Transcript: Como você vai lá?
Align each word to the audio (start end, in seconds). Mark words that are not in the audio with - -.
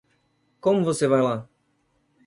Como 0.59 0.83
você 0.83 1.07
vai 1.07 1.21
lá? 1.21 1.47